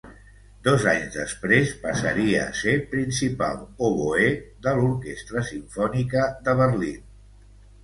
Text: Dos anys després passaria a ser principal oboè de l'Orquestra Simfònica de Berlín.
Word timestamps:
Dos 0.67 0.85
anys 0.93 1.17
després 1.17 1.73
passaria 1.83 2.39
a 2.45 2.55
ser 2.61 2.73
principal 2.95 3.61
oboè 3.91 4.33
de 4.67 4.75
l'Orquestra 4.81 5.47
Simfònica 5.53 6.27
de 6.49 6.59
Berlín. 6.65 7.09